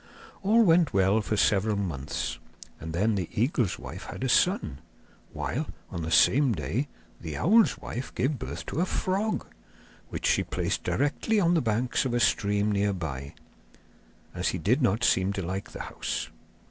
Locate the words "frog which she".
8.87-10.41